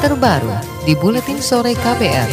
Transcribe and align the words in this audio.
terbaru 0.00 0.48
di 0.88 0.96
Buletin 0.96 1.44
Sore 1.44 1.76
KPR. 1.76 2.30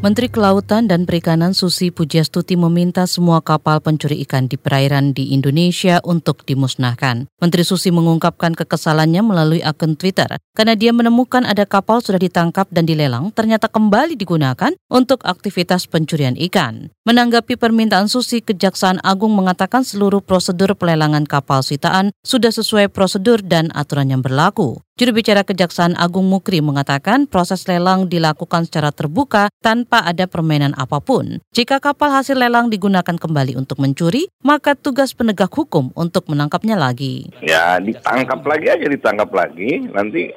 Menteri 0.00 0.32
Kelautan 0.32 0.88
dan 0.88 1.04
Perikanan 1.04 1.52
Susi 1.52 1.92
Pujastuti 1.92 2.56
meminta 2.56 3.04
semua 3.04 3.44
kapal 3.44 3.84
pencuri 3.84 4.24
ikan 4.24 4.48
di 4.48 4.56
perairan 4.56 5.12
di 5.12 5.36
Indonesia 5.36 6.00
untuk 6.00 6.48
dimusnahkan. 6.48 7.28
Menteri 7.36 7.68
Susi 7.68 7.92
mengungkapkan 7.92 8.56
kekesalannya 8.56 9.20
melalui 9.20 9.60
akun 9.60 10.00
Twitter 10.00 10.40
karena 10.56 10.72
dia 10.72 10.96
menemukan 10.96 11.44
ada 11.44 11.68
kapal 11.68 12.00
sudah 12.00 12.16
ditangkap 12.16 12.64
dan 12.72 12.88
dilelang 12.88 13.28
ternyata 13.36 13.68
kembali 13.68 14.16
digunakan 14.16 14.72
untuk 14.88 15.20
aktivitas 15.28 15.84
pencurian 15.84 16.40
ikan. 16.48 16.88
Menanggapi 17.04 17.60
permintaan 17.60 18.08
Susi, 18.08 18.40
Kejaksaan 18.40 19.04
Agung 19.04 19.36
mengatakan 19.36 19.84
seluruh 19.84 20.24
prosedur 20.24 20.72
pelelangan 20.80 21.28
kapal 21.28 21.60
sitaan 21.60 22.16
sudah 22.24 22.48
sesuai 22.48 22.88
prosedur 22.88 23.44
dan 23.44 23.68
aturan 23.76 24.08
yang 24.08 24.24
berlaku. 24.24 24.80
Juru 25.00 25.16
bicara 25.16 25.48
Kejaksaan 25.48 25.96
Agung 25.96 26.28
Mukri 26.28 26.60
mengatakan 26.60 27.24
proses 27.24 27.64
lelang 27.64 28.12
dilakukan 28.12 28.68
secara 28.68 28.92
terbuka 28.92 29.48
tanpa 29.64 30.04
ada 30.04 30.28
permainan 30.28 30.76
apa 30.76 31.00
pun. 31.00 31.40
Jika 31.56 31.80
kapal 31.80 32.12
hasil 32.12 32.36
lelang 32.36 32.68
digunakan 32.68 33.16
kembali 33.16 33.56
untuk 33.56 33.80
mencuri, 33.80 34.28
maka 34.44 34.76
tugas 34.76 35.16
penegak 35.16 35.56
hukum 35.56 35.88
untuk 35.96 36.28
menangkapnya 36.28 36.76
lagi. 36.76 37.32
Ya, 37.40 37.80
ditangkap 37.80 38.44
lagi 38.44 38.68
aja, 38.68 38.84
ditangkap 38.92 39.32
lagi. 39.32 39.88
Nanti 39.88 40.36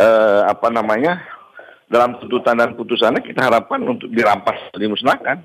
eh, 0.00 0.40
apa 0.48 0.72
namanya? 0.72 1.20
Dalam 1.92 2.16
tuntutan 2.24 2.56
dan 2.56 2.80
putusannya 2.80 3.20
kita 3.20 3.52
harapkan 3.52 3.84
untuk 3.84 4.08
dirampas, 4.16 4.56
dimusnahkan. 4.80 5.44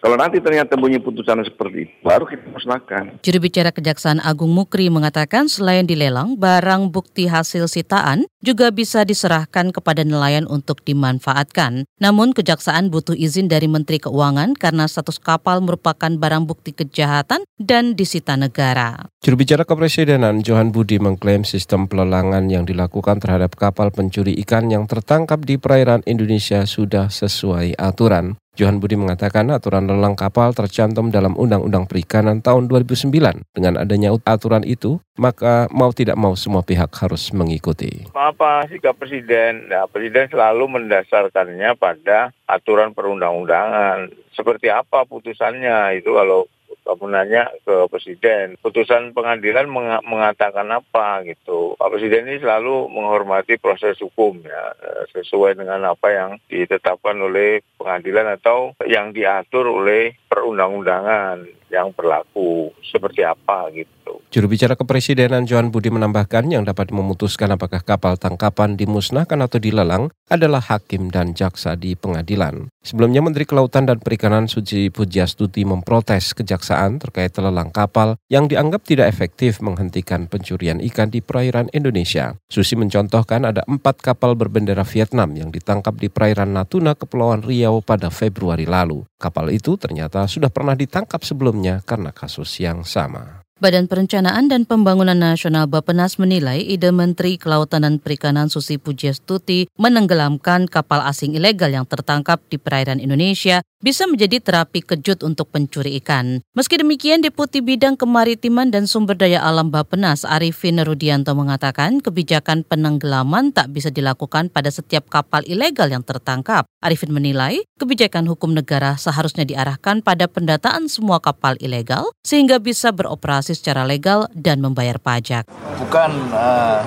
Kalau 0.00 0.16
nanti 0.16 0.40
ternyata 0.40 0.80
bunyi 0.80 0.96
putusan 0.96 1.44
seperti 1.44 1.84
itu, 1.84 1.92
baru 2.00 2.24
kita 2.24 2.48
musnahkan. 2.48 3.20
Juru 3.20 3.38
bicara 3.44 3.68
Kejaksaan 3.68 4.24
Agung 4.24 4.48
Mukri 4.48 4.88
mengatakan 4.88 5.44
selain 5.44 5.84
dilelang, 5.84 6.40
barang 6.40 6.88
bukti 6.88 7.28
hasil 7.28 7.68
sitaan 7.68 8.24
juga 8.40 8.72
bisa 8.72 9.04
diserahkan 9.04 9.68
kepada 9.68 10.00
nelayan 10.00 10.48
untuk 10.48 10.80
dimanfaatkan. 10.88 11.84
Namun 12.00 12.32
Kejaksaan 12.32 12.88
butuh 12.88 13.12
izin 13.12 13.52
dari 13.52 13.68
Menteri 13.68 14.00
Keuangan 14.00 14.56
karena 14.56 14.88
status 14.88 15.20
kapal 15.20 15.60
merupakan 15.60 16.08
barang 16.08 16.48
bukti 16.48 16.72
kejahatan 16.72 17.44
dan 17.60 17.92
disita 17.92 18.40
negara. 18.40 19.12
Juru 19.20 19.44
bicara 19.44 19.68
Kepresidenan 19.68 20.40
Johan 20.40 20.72
Budi 20.72 20.96
mengklaim 20.96 21.44
sistem 21.44 21.84
pelelangan 21.84 22.48
yang 22.48 22.64
dilakukan 22.64 23.20
terhadap 23.20 23.52
kapal 23.52 23.92
pencuri 23.92 24.32
ikan 24.48 24.72
yang 24.72 24.88
tertangkap 24.88 25.44
di 25.44 25.60
perairan 25.60 26.00
Indonesia 26.08 26.64
sudah 26.64 27.12
sesuai 27.12 27.76
aturan. 27.76 28.40
Johan 28.60 28.76
Budi 28.76 28.92
mengatakan 28.92 29.48
aturan 29.48 29.88
lelang 29.88 30.12
kapal 30.12 30.52
tercantum 30.52 31.08
dalam 31.08 31.32
Undang-Undang 31.32 31.88
Perikanan 31.88 32.44
tahun 32.44 32.68
2009. 32.68 33.56
Dengan 33.56 33.80
adanya 33.80 34.12
aturan 34.28 34.68
itu, 34.68 35.00
maka 35.16 35.64
mau 35.72 35.88
tidak 35.96 36.20
mau 36.20 36.36
semua 36.36 36.60
pihak 36.60 36.92
harus 37.00 37.32
mengikuti. 37.32 38.04
Apa 38.12 38.68
sikap 38.68 39.00
Presiden? 39.00 39.72
Nah, 39.72 39.88
Presiden 39.88 40.28
selalu 40.28 40.76
mendasarkannya 40.76 41.72
pada 41.80 42.36
aturan 42.44 42.92
perundang-undangan. 42.92 44.12
Seperti 44.36 44.68
apa 44.68 45.08
putusannya 45.08 45.96
itu 45.96 46.12
kalau 46.12 46.44
kamu 46.90 47.06
nanya 47.06 47.46
ke 47.62 47.86
presiden 47.86 48.58
putusan 48.58 49.14
pengadilan 49.14 49.70
meng 49.70 50.02
mengatakan 50.02 50.66
apa 50.74 51.22
gitu 51.22 51.78
Pak 51.78 51.94
Presiden 51.94 52.26
ini 52.26 52.42
selalu 52.42 52.90
menghormati 52.90 53.54
proses 53.62 53.94
hukum 54.02 54.42
ya 54.42 54.74
eh, 54.82 55.06
sesuai 55.14 55.54
dengan 55.54 55.94
apa 55.94 56.10
yang 56.10 56.30
ditetapkan 56.50 57.14
oleh 57.22 57.62
pengadilan 57.78 58.34
atau 58.42 58.74
yang 58.90 59.14
diatur 59.14 59.70
oleh 59.70 60.18
perundang-undangan 60.26 61.60
yang 61.70 61.94
berlaku 61.94 62.74
seperti 62.82 63.22
apa 63.22 63.70
gitu. 63.70 64.18
Juru 64.34 64.46
bicara 64.50 64.74
kepresidenan 64.74 65.46
Johan 65.46 65.70
Budi 65.70 65.90
menambahkan 65.90 66.50
yang 66.50 66.66
dapat 66.66 66.90
memutuskan 66.90 67.54
apakah 67.54 67.82
kapal 67.82 68.18
tangkapan 68.18 68.74
dimusnahkan 68.74 69.38
atau 69.38 69.62
dilelang 69.62 70.10
adalah 70.26 70.58
hakim 70.62 71.10
dan 71.14 71.34
jaksa 71.34 71.78
di 71.78 71.94
pengadilan. 71.94 72.70
Sebelumnya 72.82 73.20
Menteri 73.20 73.44
Kelautan 73.44 73.84
dan 73.84 74.00
Perikanan 74.00 74.48
Suci 74.48 74.88
Pujastuti 74.88 75.62
memprotes 75.68 76.32
kejaksaan 76.32 76.79
terkait 76.96 77.36
lelang 77.36 77.68
kapal 77.68 78.16
yang 78.32 78.48
dianggap 78.48 78.88
tidak 78.88 79.12
efektif 79.12 79.60
menghentikan 79.60 80.24
pencurian 80.24 80.80
ikan 80.80 81.12
di 81.12 81.20
perairan 81.20 81.68
Indonesia. 81.76 82.38
Susi 82.48 82.78
mencontohkan 82.80 83.44
ada 83.44 83.60
empat 83.68 84.00
kapal 84.00 84.32
berbendera 84.38 84.86
Vietnam 84.88 85.36
yang 85.36 85.52
ditangkap 85.52 85.98
di 86.00 86.08
perairan 86.08 86.56
Natuna, 86.56 86.96
Kepulauan 86.96 87.44
Riau 87.44 87.84
pada 87.84 88.08
Februari 88.08 88.64
lalu. 88.64 89.04
Kapal 89.20 89.52
itu 89.52 89.76
ternyata 89.76 90.24
sudah 90.24 90.48
pernah 90.48 90.72
ditangkap 90.72 91.20
sebelumnya 91.20 91.84
karena 91.84 92.14
kasus 92.14 92.48
yang 92.62 92.86
sama. 92.88 93.44
Badan 93.60 93.92
Perencanaan 93.92 94.48
dan 94.48 94.64
Pembangunan 94.64 95.20
Nasional 95.20 95.68
Bapenas 95.68 96.16
menilai 96.16 96.64
ide 96.64 96.88
Menteri 96.96 97.36
Kelautan 97.36 97.84
dan 97.84 98.00
Perikanan 98.00 98.48
Susi 98.48 98.80
Pujastuti 98.80 99.68
menenggelamkan 99.76 100.64
kapal 100.64 101.04
asing 101.04 101.36
ilegal 101.36 101.68
yang 101.68 101.84
tertangkap 101.84 102.40
di 102.48 102.56
perairan 102.56 103.04
Indonesia 103.04 103.60
bisa 103.80 104.04
menjadi 104.04 104.40
terapi 104.40 104.84
kejut 104.84 105.24
untuk 105.24 105.48
pencuri 105.52 106.00
ikan. 106.00 106.44
Meski 106.52 106.76
demikian, 106.76 107.24
Deputi 107.24 107.64
Bidang 107.64 107.96
Kemaritiman 107.96 108.68
dan 108.68 108.84
Sumber 108.84 109.16
Daya 109.16 109.40
Alam 109.40 109.72
Bapenas 109.72 110.28
Arifin 110.28 110.80
Rudianto 110.80 111.32
mengatakan 111.32 112.00
kebijakan 112.04 112.64
penenggelaman 112.64 113.56
tak 113.56 113.72
bisa 113.72 113.88
dilakukan 113.88 114.52
pada 114.52 114.68
setiap 114.68 115.08
kapal 115.08 115.44
ilegal 115.48 115.88
yang 115.88 116.04
tertangkap. 116.04 116.68
Arifin 116.80 117.12
menilai 117.12 117.64
kebijakan 117.80 118.28
hukum 118.28 118.52
negara 118.52 119.00
seharusnya 119.00 119.48
diarahkan 119.48 120.04
pada 120.04 120.28
pendataan 120.28 120.88
semua 120.88 121.20
kapal 121.20 121.56
ilegal 121.60 122.08
sehingga 122.20 122.60
bisa 122.60 122.92
beroperasi 122.92 123.49
secara 123.54 123.86
legal 123.86 124.26
dan 124.34 124.62
membayar 124.62 124.98
pajak. 125.00 125.46
Bukan 125.80 126.10
uh, 126.34 126.82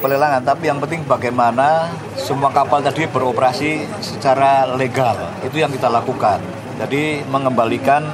pelelangan, 0.00 0.42
tapi 0.44 0.68
yang 0.70 0.78
penting 0.80 1.02
bagaimana 1.04 1.90
semua 2.16 2.52
kapal 2.52 2.80
tadi 2.80 3.08
beroperasi 3.08 3.84
secara 4.00 4.68
legal. 4.76 5.16
Itu 5.44 5.60
yang 5.60 5.72
kita 5.72 5.88
lakukan. 5.90 6.38
Jadi 6.76 7.24
mengembalikan 7.28 8.04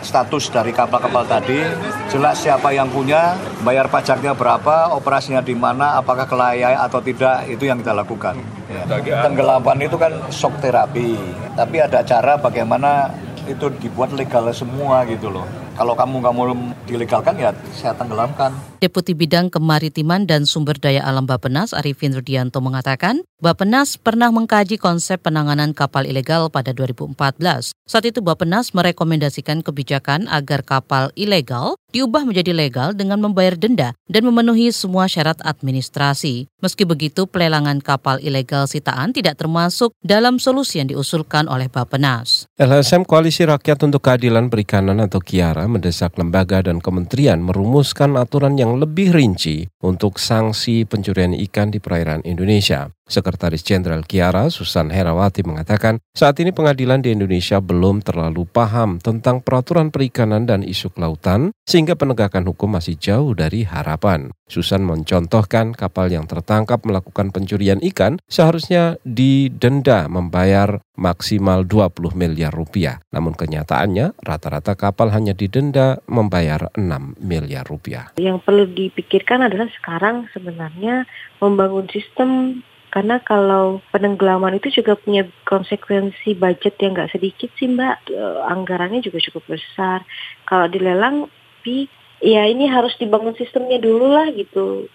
status 0.00 0.48
dari 0.48 0.72
kapal-kapal 0.72 1.28
tadi, 1.28 1.60
jelas 2.08 2.40
siapa 2.40 2.72
yang 2.72 2.88
punya, 2.88 3.36
bayar 3.60 3.86
pajaknya 3.92 4.32
berapa, 4.32 4.96
operasinya 4.96 5.44
di 5.44 5.52
mana, 5.52 6.00
apakah 6.00 6.24
kelayak 6.24 6.88
atau 6.88 7.04
tidak, 7.04 7.44
itu 7.46 7.68
yang 7.68 7.78
kita 7.78 7.92
lakukan. 7.92 8.40
Ya. 8.72 8.82
Tenggelapan 9.22 9.78
itu 9.84 10.00
kan 10.00 10.12
shock 10.32 10.56
terapi, 10.64 11.20
tapi 11.54 11.76
ada 11.84 12.00
cara 12.00 12.40
bagaimana 12.40 13.12
itu 13.44 13.68
dibuat 13.76 14.14
legal 14.16 14.48
semua 14.56 15.04
gitu 15.04 15.28
loh. 15.28 15.44
Kalau 15.80 15.96
kamu 15.96 16.20
kamu 16.20 16.40
dilegalkan 16.84 17.40
ya 17.40 17.56
saya 17.72 17.96
tenggelamkan. 17.96 18.52
Deputi 18.84 19.16
Bidang 19.16 19.48
Kemaritiman 19.48 20.28
dan 20.28 20.44
Sumber 20.44 20.76
Daya 20.76 21.00
Alam 21.00 21.24
Bapenas 21.24 21.72
Arifin 21.72 22.12
Rudianto 22.12 22.60
mengatakan, 22.60 23.24
Bapenas 23.40 23.96
pernah 23.96 24.28
mengkaji 24.28 24.76
konsep 24.76 25.24
penanganan 25.24 25.72
kapal 25.72 26.04
ilegal 26.04 26.52
pada 26.52 26.76
2014. 26.76 27.72
Saat 27.88 28.04
itu 28.04 28.20
Bapenas 28.20 28.76
merekomendasikan 28.76 29.64
kebijakan 29.64 30.28
agar 30.28 30.68
kapal 30.68 31.16
ilegal 31.16 31.80
diubah 31.90 32.26
menjadi 32.26 32.54
legal 32.54 32.94
dengan 32.94 33.18
membayar 33.18 33.58
denda 33.58 33.94
dan 34.06 34.22
memenuhi 34.26 34.70
semua 34.70 35.10
syarat 35.10 35.38
administrasi. 35.42 36.50
Meski 36.60 36.84
begitu, 36.84 37.26
pelelangan 37.26 37.82
kapal 37.82 38.20
ilegal 38.22 38.70
sitaan 38.70 39.10
tidak 39.10 39.38
termasuk 39.38 39.94
dalam 40.00 40.38
solusi 40.38 40.78
yang 40.82 40.88
diusulkan 40.88 41.50
oleh 41.50 41.66
Bapenas. 41.66 42.50
LSM 42.60 43.08
Koalisi 43.08 43.48
Rakyat 43.48 43.86
untuk 43.86 44.04
Keadilan 44.04 44.52
Perikanan 44.52 45.00
atau 45.00 45.18
Kiara 45.18 45.64
mendesak 45.66 46.16
lembaga 46.20 46.60
dan 46.60 46.78
kementerian 46.78 47.40
merumuskan 47.40 48.14
aturan 48.20 48.60
yang 48.60 48.76
lebih 48.76 49.10
rinci 49.10 49.66
untuk 49.80 50.20
sanksi 50.20 50.84
pencurian 50.84 51.32
ikan 51.48 51.72
di 51.72 51.80
perairan 51.80 52.20
Indonesia. 52.28 52.92
Sekretaris 53.10 53.66
Jenderal 53.66 54.06
Kiara, 54.06 54.46
Susan 54.54 54.86
Herawati 54.94 55.42
mengatakan, 55.42 55.98
saat 56.14 56.38
ini 56.38 56.54
pengadilan 56.54 57.02
di 57.02 57.10
Indonesia 57.10 57.58
belum 57.58 58.06
terlalu 58.06 58.46
paham 58.46 59.02
tentang 59.02 59.42
peraturan 59.42 59.90
perikanan 59.90 60.46
dan 60.46 60.62
isu 60.62 60.94
kelautan, 60.94 61.50
sehingga 61.66 61.98
penegakan 61.98 62.46
hukum 62.46 62.78
masih 62.78 62.94
jauh 62.94 63.34
dari 63.34 63.66
harapan. 63.66 64.30
Susan 64.50 64.82
mencontohkan 64.82 65.74
kapal 65.74 66.10
yang 66.10 66.26
tertangkap 66.26 66.82
melakukan 66.82 67.30
pencurian 67.30 67.78
ikan 67.94 68.18
seharusnya 68.26 68.98
didenda 69.06 70.10
membayar 70.10 70.82
maksimal 70.98 71.62
20 71.62 72.18
miliar 72.18 72.50
rupiah. 72.50 72.98
Namun 73.14 73.38
kenyataannya 73.38 74.18
rata-rata 74.18 74.74
kapal 74.74 75.14
hanya 75.14 75.38
didenda 75.38 76.02
membayar 76.10 76.66
6 76.74 76.82
miliar 77.22 77.62
rupiah. 77.62 78.10
Yang 78.18 78.42
perlu 78.42 78.66
dipikirkan 78.66 79.46
adalah 79.46 79.70
sekarang 79.70 80.26
sebenarnya 80.34 81.06
membangun 81.38 81.86
sistem 81.94 82.60
karena 82.90 83.22
kalau 83.22 83.78
penenggelaman 83.94 84.58
itu 84.58 84.82
juga 84.82 84.98
punya 84.98 85.22
konsekuensi 85.46 86.34
budget 86.34 86.74
yang 86.82 86.98
nggak 86.98 87.14
sedikit 87.14 87.46
sih 87.54 87.70
mbak, 87.70 88.10
e, 88.10 88.24
anggarannya 88.50 88.98
juga 88.98 89.22
cukup 89.30 89.54
besar. 89.54 90.02
Kalau 90.42 90.66
dilelang, 90.66 91.30
tapi 91.30 91.86
ya 92.18 92.50
ini 92.50 92.66
harus 92.66 92.96
dibangun 92.98 93.38
sistemnya 93.38 93.78
dulu 93.78 94.10
lah 94.10 94.34
gitu. 94.34 94.90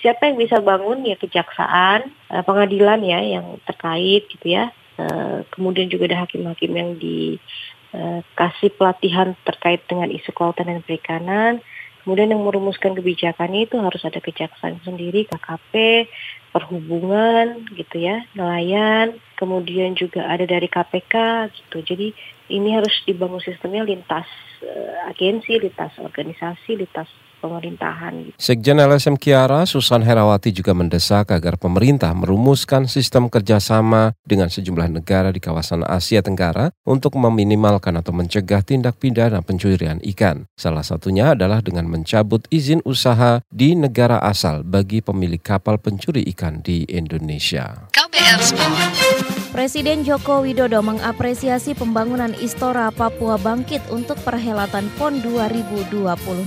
Siapa 0.00 0.30
yang 0.32 0.40
bisa 0.40 0.64
bangun 0.64 1.04
ya 1.04 1.20
kejaksaan, 1.20 2.08
e, 2.32 2.36
pengadilan 2.40 3.04
ya 3.04 3.20
yang 3.20 3.60
terkait 3.68 4.24
gitu 4.32 4.46
ya. 4.48 4.72
E, 4.96 5.04
kemudian 5.52 5.92
juga 5.92 6.08
ada 6.08 6.24
hakim-hakim 6.24 6.72
yang 6.72 6.96
dikasih 6.96 8.72
pelatihan 8.72 9.36
terkait 9.44 9.84
dengan 9.84 10.08
isu 10.08 10.32
kelautan 10.32 10.72
dan 10.72 10.80
perikanan. 10.80 11.60
Kemudian 12.08 12.32
yang 12.36 12.44
merumuskan 12.44 12.92
kebijakan 12.92 13.52
itu 13.56 13.80
harus 13.80 14.04
ada 14.04 14.20
kejaksaan 14.20 14.76
sendiri, 14.84 15.24
KKP, 15.24 16.04
perhubungan 16.54 17.66
gitu 17.74 17.98
ya, 17.98 18.22
nelayan, 18.38 19.18
kemudian 19.34 19.98
juga 19.98 20.22
ada 20.30 20.46
dari 20.46 20.70
KPK 20.70 21.14
gitu. 21.50 21.82
Jadi 21.82 22.14
ini 22.54 22.78
harus 22.78 22.94
dibangun 23.02 23.42
sistemnya 23.42 23.82
lintas 23.82 24.30
uh, 24.62 25.10
agensi, 25.10 25.58
lintas 25.58 25.90
organisasi, 25.98 26.78
lintas 26.78 27.10
pemerintahan. 27.44 28.32
Sekjen 28.40 28.80
LSM 28.80 29.20
Kiara, 29.20 29.68
Susan 29.68 30.00
Herawati 30.00 30.48
juga 30.48 30.72
mendesak 30.72 31.28
agar 31.28 31.60
pemerintah 31.60 32.16
merumuskan 32.16 32.88
sistem 32.88 33.28
kerjasama 33.28 34.16
dengan 34.24 34.48
sejumlah 34.48 34.88
negara 34.88 35.28
di 35.28 35.44
kawasan 35.44 35.84
Asia 35.84 36.24
Tenggara 36.24 36.72
untuk 36.88 37.20
meminimalkan 37.20 38.00
atau 38.00 38.16
mencegah 38.16 38.64
tindak 38.64 38.96
pidana 38.96 39.44
pencurian 39.44 40.00
ikan. 40.16 40.48
Salah 40.56 40.80
satunya 40.80 41.36
adalah 41.36 41.60
dengan 41.60 41.84
mencabut 41.84 42.48
izin 42.48 42.80
usaha 42.88 43.44
di 43.52 43.76
negara 43.76 44.24
asal 44.24 44.64
bagi 44.64 45.04
pemilik 45.04 45.44
kapal 45.44 45.76
pencuri 45.76 46.24
ikan 46.32 46.64
di 46.64 46.88
Indonesia. 46.88 47.92
KBR 47.92 48.40
Sport. 48.40 48.88
Presiden 49.54 50.02
Joko 50.02 50.42
Widodo 50.42 50.82
mengapresiasi 50.82 51.78
pembangunan 51.78 52.34
Istora 52.42 52.90
Papua 52.90 53.38
Bangkit 53.38 53.86
untuk 53.94 54.18
perhelatan 54.26 54.90
PON 54.98 55.22
2020 55.22 55.94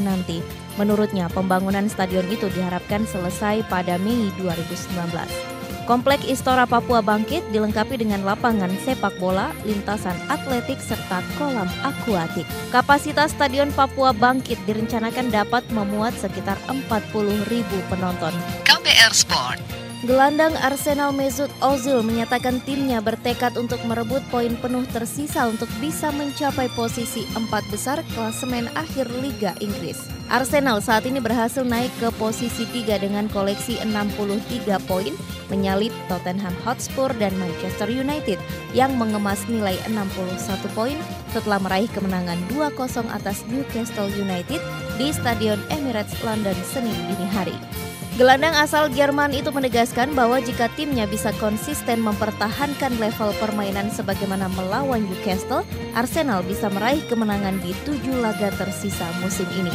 nanti. 0.03 0.66
Menurutnya, 0.77 1.25
pembangunan 1.33 1.89
stadion 1.89 2.25
itu 2.29 2.47
diharapkan 2.53 3.03
selesai 3.09 3.65
pada 3.65 3.97
Mei 3.97 4.29
2019. 4.37 5.57
Komplek 5.87 6.19
Istora 6.27 6.67
Papua 6.67 6.99
Bangkit 6.99 7.47
dilengkapi 7.55 7.95
dengan 7.95 8.19
lapangan 8.27 8.69
sepak 8.83 9.15
bola, 9.23 9.55
lintasan 9.63 10.19
atletik, 10.27 10.77
serta 10.83 11.23
kolam 11.39 11.71
akuatik. 11.79 12.43
Kapasitas 12.75 13.31
Stadion 13.31 13.71
Papua 13.71 14.11
Bangkit 14.11 14.59
direncanakan 14.67 15.31
dapat 15.31 15.63
memuat 15.71 16.11
sekitar 16.19 16.59
40 16.67 17.47
ribu 17.47 17.77
penonton. 17.87 18.35
KPR 18.67 19.15
Sport 19.15 19.86
Gelandang 20.05 20.53
Arsenal 20.61 21.09
Mesut 21.09 21.49
Ozil 21.57 22.05
menyatakan 22.05 22.61
timnya 22.61 23.01
bertekad 23.01 23.57
untuk 23.57 23.81
merebut 23.81 24.21
poin 24.29 24.53
penuh 24.61 24.85
tersisa 24.93 25.49
untuk 25.49 25.65
bisa 25.81 26.13
mencapai 26.13 26.69
posisi 26.77 27.25
empat 27.33 27.65
besar 27.73 28.05
klasemen 28.13 28.69
akhir 28.77 29.09
Liga 29.25 29.57
Inggris. 29.57 29.97
Arsenal 30.29 30.85
saat 30.85 31.09
ini 31.09 31.17
berhasil 31.17 31.65
naik 31.65 31.89
ke 31.97 32.13
posisi 32.21 32.69
tiga 32.69 33.01
dengan 33.01 33.25
koleksi 33.33 33.81
63 33.81 34.69
poin, 34.85 35.17
menyalip 35.49 35.89
Tottenham 36.05 36.53
Hotspur 36.61 37.09
dan 37.17 37.33
Manchester 37.41 37.89
United 37.89 38.37
yang 38.77 38.93
mengemas 39.01 39.49
nilai 39.49 39.81
61 39.89 40.77
poin 40.77 40.97
setelah 41.33 41.57
meraih 41.57 41.89
kemenangan 41.89 42.37
2-0 42.53 43.01
atas 43.09 43.41
Newcastle 43.49 44.13
United 44.13 44.61
di 45.01 45.09
Stadion 45.09 45.57
Emirates 45.73 46.13
London 46.21 46.55
Senin 46.69 46.93
dini 47.09 47.25
hari. 47.33 47.86
Gelandang 48.17 48.57
asal 48.57 48.89
Jerman 48.89 49.29
itu 49.29 49.53
menegaskan 49.53 50.17
bahwa 50.17 50.41
jika 50.41 50.73
timnya 50.73 51.05
bisa 51.05 51.29
konsisten 51.37 52.01
mempertahankan 52.01 52.97
level 52.97 53.29
permainan 53.37 53.93
sebagaimana 53.93 54.49
melawan 54.57 55.05
Newcastle, 55.05 55.61
Arsenal 55.93 56.41
bisa 56.41 56.65
meraih 56.73 57.05
kemenangan 57.05 57.61
di 57.61 57.77
tujuh 57.85 58.17
laga 58.17 58.49
tersisa 58.57 59.05
musim 59.21 59.45
ini. 59.53 59.69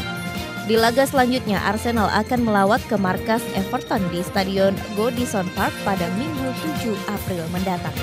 Di 0.66 0.74
laga 0.74 1.06
selanjutnya, 1.06 1.62
Arsenal 1.62 2.10
akan 2.10 2.42
melawat 2.42 2.82
ke 2.90 2.98
markas 2.98 3.46
Everton 3.54 4.02
di 4.10 4.26
Stadion 4.26 4.74
Goodison 4.98 5.46
Park 5.54 5.70
pada 5.86 6.10
Minggu 6.18 6.50
7 6.82 6.98
April 7.14 7.46
mendatang. 7.54 7.94